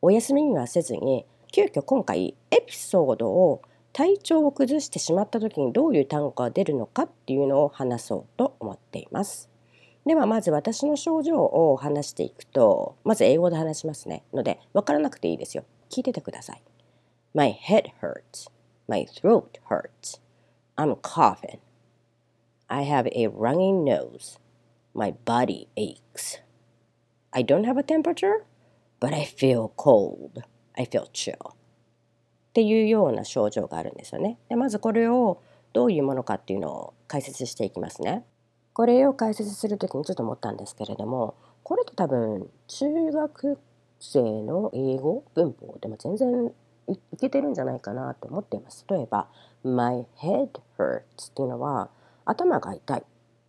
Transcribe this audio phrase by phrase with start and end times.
[0.00, 9.48] お休みにはせずに急遽今回エピソードを体調を崩してしまった時にどういう単語が出るのかっていうのを話そうと思っています。
[10.06, 14.22] ではまず私の症状を話していくとまず英語で話しますね。
[14.32, 15.64] ので分からなくていいですよ。
[15.90, 16.62] 聞いててください。
[17.34, 18.48] My head hurts.
[18.86, 20.20] My throat hurts.
[20.76, 21.58] I'm coughing.
[22.68, 24.38] I have a runny nose.
[24.94, 26.40] My body aches.
[27.32, 28.44] I don't have a temperature.
[29.00, 30.42] But I feel cold.
[30.74, 31.34] I feel chill.
[31.50, 31.54] っ
[32.52, 34.38] ていうような症状があるんですよね。
[34.48, 35.42] でまずこれを
[35.72, 38.24] どういうものかっていうのを解説していきますね。
[38.72, 43.58] これを解説する時にちょっと思ったんですけれどもこれって多分中学
[44.00, 46.52] 生の英語文法でも全然
[46.88, 48.84] いいけてるんじゃないかなと思っています。
[48.88, 49.28] 例えば
[49.62, 50.48] My head
[50.78, 51.90] hurts っていうのは
[52.24, 53.06] 頭が痛いって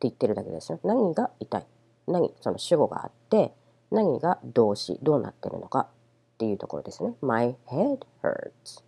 [0.00, 0.80] 言ってるだけですよ。
[0.82, 1.66] 何が痛い？
[2.08, 2.34] 何？
[2.40, 3.52] その主語があって
[3.90, 5.88] 何が動詞どうなってるのか
[6.34, 7.14] っていうところですね。
[7.20, 8.82] My head hurts.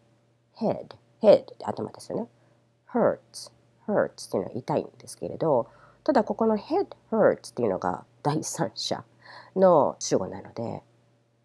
[0.57, 0.97] Head.
[1.23, 2.29] Head って頭ですよね。
[2.93, 3.53] Hurts.
[3.87, 5.69] Hurts っていうのは痛いんですけれど
[6.05, 9.05] ただここの head hurts っていうのが第三者
[9.57, 10.83] の主語なので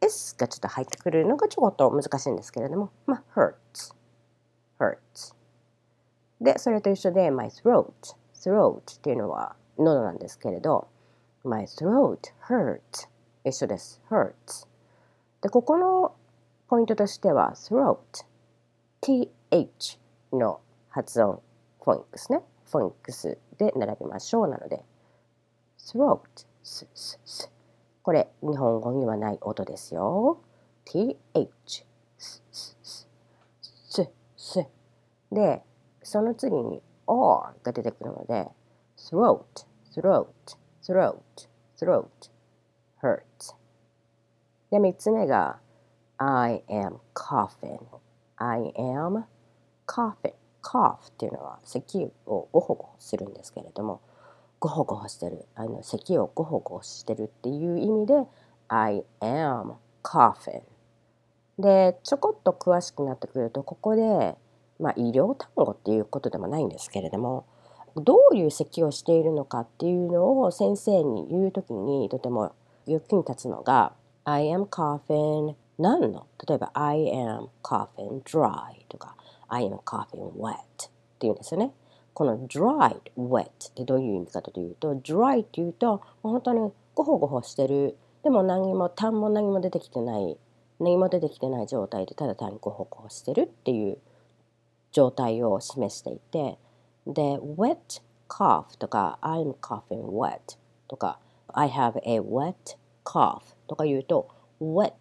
[0.01, 3.93] S がちょっと入ってくるのがちょっと難しいんですけれどもまあ hurts.
[4.79, 5.35] Hurts.
[6.39, 7.91] でそれと一緒で my throat.
[8.35, 10.87] Throat っていうのは喉なんですけれど
[11.43, 13.09] my throat hurts.
[13.47, 14.01] 一緒です。
[14.09, 14.67] Hurts
[15.41, 16.15] でここの
[16.67, 17.97] ポイントとしては throat
[19.01, 19.97] th
[20.33, 20.59] の
[20.89, 21.41] 発音。
[21.83, 22.41] フォニックスね。
[22.69, 24.83] フォニックスで並べましょうなので。
[25.79, 26.19] throat
[26.63, 27.51] ススス
[28.03, 30.39] これ日本語にはない音ですよ。
[30.85, 31.15] Th
[32.17, 33.07] ススス
[33.87, 34.65] スス
[35.31, 35.63] で
[36.03, 38.47] その次に r が出てくるので。
[38.97, 40.27] throat throat
[40.83, 41.15] throat
[41.79, 42.05] throat
[43.01, 43.21] hurt.
[44.71, 45.59] で3つ目が
[46.17, 47.79] I am coughing.
[48.37, 49.23] I am
[49.85, 50.33] coughing.
[50.61, 54.01] Cough っていうのは咳をゴホゴホするんですけれども
[54.59, 55.45] ゴホゴホしてる。
[55.55, 58.13] あの咳をゴホゴホしてるっていう意味で
[58.67, 60.63] I am coughing.
[61.59, 64.35] でちょこっと詳しくなってくるとここで、
[64.79, 67.45] まあ、医療単語っていうことでもないんですけれども
[67.95, 72.53] どういう咳をしているのかっていうのを先生に言う時にとても
[72.91, 73.93] 役に立つのが
[74.23, 76.27] I am coughing 何の？
[76.47, 79.15] 例えば I am coughing dry とか
[79.47, 80.89] I am coughing wet っ
[81.19, 81.71] ていうんですよね。
[82.13, 87.95] この dry, wet ってどういう意味かというと dry っていうと本当にゴホゴホしてる。
[88.23, 90.37] でも何も単も何も出てきてない。
[90.79, 93.97] 何も出てきてない状態でただ単にゴホゴホしてるっていう
[94.91, 96.57] 状態を示していて。
[97.05, 100.57] で wet cough とか I'm coughing wet
[100.87, 101.19] とか
[101.53, 104.29] I have a wet cough とか言うと
[104.61, 104.93] wet っ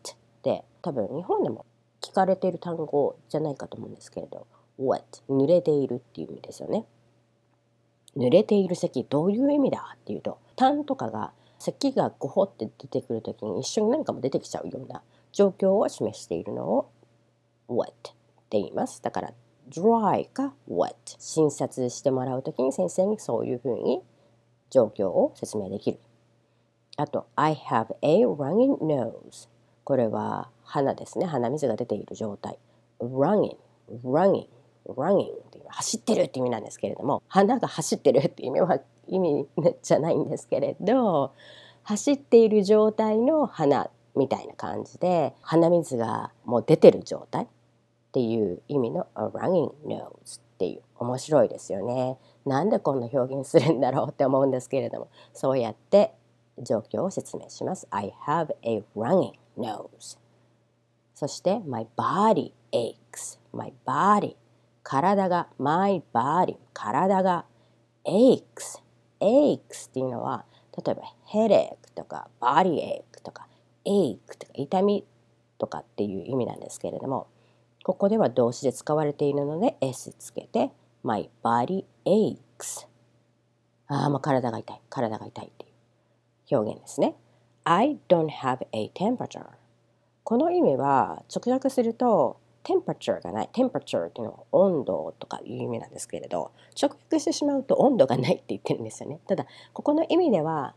[0.42, 1.66] て多分日本でも
[2.00, 4.46] 聞かれている単語じゃないかと思うんですけれど
[4.78, 6.84] wet 濡れているっていう意味ですよね
[8.16, 15.02] 濡れている咳どういう意味だっていうと痰とかが咳がゴホって出てくる時に一緒に何かも出てきちゃうような
[15.32, 16.90] 状況を示しているのを
[17.68, 18.12] wet って
[18.52, 19.02] 言います。
[19.02, 19.32] だから
[19.68, 24.02] dry か wet 診察してもらう時に先生にそういうふうに
[24.70, 25.98] 状況を説明できる。
[26.96, 29.48] あと I have a running nose.
[29.84, 31.26] これは鼻ですね。
[31.26, 32.58] 鼻水が出ている状態。
[33.00, 33.56] running
[34.04, 34.46] running
[34.88, 38.78] running っていう走ってるって意味なんですけれども鼻が走ってるって意味は
[39.08, 39.46] 意味
[39.82, 41.32] じゃないんですけれど
[41.82, 47.46] 走っている状態の鼻みたいな感じで鼻水がもう出てる状態っ
[48.12, 52.16] ていう意味の running nose っていう面白いですよね。
[52.46, 56.14] なんでこんな表現するんだろうって思うんですけれどもそうやって
[56.62, 57.86] 状況を説明します。
[57.90, 60.18] I have a running nose.
[61.14, 63.38] そして My body aches.
[63.52, 64.36] My body
[64.82, 67.44] 体が My body 体が
[68.04, 68.82] aches.
[69.20, 70.44] Aches っていうのは
[70.76, 73.48] 例えば headache とか body ache とか
[73.86, 75.04] ache とか痛み
[75.58, 77.28] とかっていう意味なんですけれども
[77.82, 80.70] ここでは動詞で使われているので S つけて
[81.02, 82.88] My body aches.
[83.86, 84.80] ああもう体が痛い。
[84.90, 85.65] 体が痛いって。
[86.50, 87.14] 表現ですね。
[87.64, 89.46] I don't have a temperature.
[90.24, 93.50] この意味は直訳すると temperature がない。
[93.52, 99.20] temperature っていうのは温度とかいう意味なんですけれど直訳してしまうと温度がないって言ってるんですよね。
[99.26, 100.74] ただここの意味では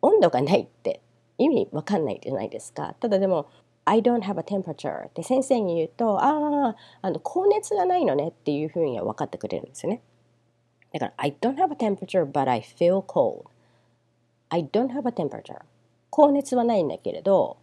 [0.00, 1.00] 温度がないって
[1.38, 2.94] 意味わかんないじゃないですか。
[3.00, 3.46] ただでも
[3.84, 10.02] I don't have a temperature って先生に言うとあああの高熱がないのねっていうふうには分かってくれるんですよね。
[10.92, 13.44] だから I don't have a temperature but I feel cold
[14.50, 15.60] I don't have a temperature.
[16.10, 17.58] 高熱はないんだけれど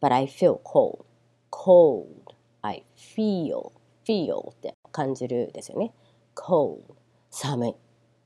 [0.00, 1.04] but I feel cold.
[1.50, 2.06] Cold.
[2.62, 3.72] I feel
[4.06, 5.92] feel って感じるですよね。
[6.34, 6.80] Cold.
[7.30, 7.74] 寒い。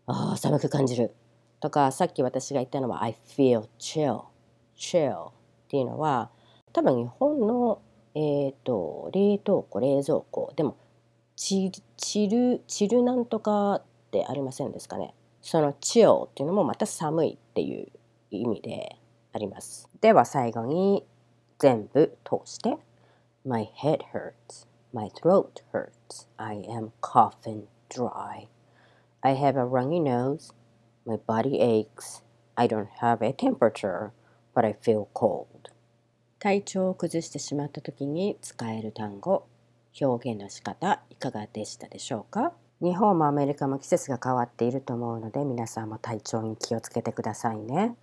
[0.07, 1.15] ああ寒く感じる。
[1.61, 4.23] とかさっき私が言ったのは I feel chill.
[4.77, 5.33] Chill っ
[5.69, 6.31] ていうのは
[6.73, 7.81] 多分日本の、
[8.15, 10.77] えーと、冷凍庫冷蔵庫でも
[11.37, 15.15] チチルチルなんとかってありませんですかね。
[15.43, 17.89] そのチオっていうのもまた寒いっていう
[18.31, 18.97] 意味で
[19.33, 21.05] ありますでは最後に
[21.59, 22.77] 全部通して
[23.45, 28.49] My head hurts My throat hurts I am coughing dry
[29.23, 30.53] I have a runny nose
[31.07, 32.23] My body aches
[32.57, 34.11] I don't have a temperature
[34.55, 35.47] but I feel cold
[36.39, 39.47] 体調を崩してしまった時に使える単語
[40.01, 42.53] 表現の仕方いかがでしたでしょうか
[42.83, 47.95] 日本もアメリカも季節が変わっていると思うので皆さんも体調に気をつけてくださいね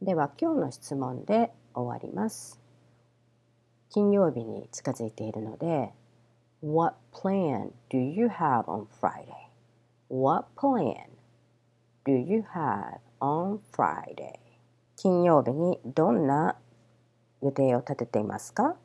[0.00, 2.60] では今日の質問で終わります
[3.90, 5.92] 金曜日に近づいているので
[6.62, 9.26] What plan do you have on Friday?
[10.08, 10.94] What plan
[12.04, 14.38] do you have on Friday?
[14.96, 16.54] 金曜日にどんな
[17.42, 18.76] 予定を立てていますか？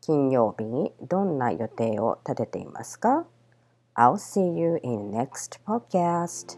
[0.00, 3.26] 金曜日にどんな予定を立てていますか？
[3.98, 6.56] I'll see you in next podcast.